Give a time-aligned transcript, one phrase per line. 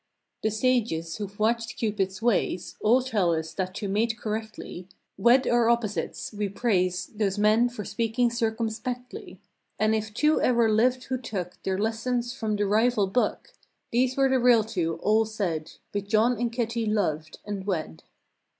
[0.41, 5.69] The sages who've watched Cupid's ways All tell us that to mate correctly— "Wed our
[5.69, 9.39] opposites." We praise Those men for speaking circumspectly.
[9.77, 13.53] And if two ever lived who took Their lessons from the rival book.
[13.91, 18.01] These were the real two, all said— But John and Kitty loved, and wed.